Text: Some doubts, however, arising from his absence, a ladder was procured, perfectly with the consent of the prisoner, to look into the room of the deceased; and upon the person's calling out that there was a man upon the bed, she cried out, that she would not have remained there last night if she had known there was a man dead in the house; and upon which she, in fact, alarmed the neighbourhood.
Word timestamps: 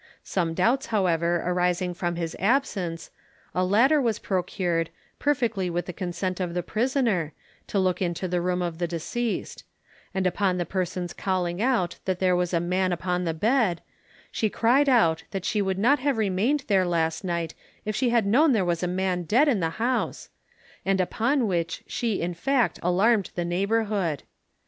Some 0.23 0.55
doubts, 0.55 0.87
however, 0.87 1.43
arising 1.45 1.93
from 1.93 2.15
his 2.15 2.35
absence, 2.39 3.11
a 3.53 3.63
ladder 3.63 4.01
was 4.01 4.17
procured, 4.17 4.89
perfectly 5.19 5.69
with 5.69 5.85
the 5.85 5.93
consent 5.93 6.39
of 6.39 6.55
the 6.55 6.63
prisoner, 6.63 7.33
to 7.67 7.77
look 7.77 8.01
into 8.01 8.27
the 8.27 8.41
room 8.41 8.63
of 8.63 8.79
the 8.79 8.87
deceased; 8.87 9.63
and 10.11 10.25
upon 10.25 10.57
the 10.57 10.65
person's 10.65 11.13
calling 11.13 11.61
out 11.61 11.99
that 12.05 12.17
there 12.17 12.35
was 12.35 12.51
a 12.51 12.59
man 12.59 12.91
upon 12.91 13.25
the 13.25 13.33
bed, 13.35 13.79
she 14.31 14.49
cried 14.49 14.89
out, 14.89 15.21
that 15.29 15.45
she 15.45 15.61
would 15.61 15.77
not 15.77 15.99
have 15.99 16.17
remained 16.17 16.63
there 16.65 16.87
last 16.87 17.23
night 17.23 17.53
if 17.85 17.95
she 17.95 18.09
had 18.09 18.25
known 18.25 18.53
there 18.53 18.65
was 18.65 18.81
a 18.81 18.87
man 18.87 19.21
dead 19.21 19.47
in 19.47 19.59
the 19.59 19.69
house; 19.77 20.29
and 20.83 20.99
upon 20.99 21.45
which 21.45 21.83
she, 21.85 22.21
in 22.23 22.33
fact, 22.33 22.79
alarmed 22.81 23.29
the 23.35 23.45
neighbourhood. 23.45 24.23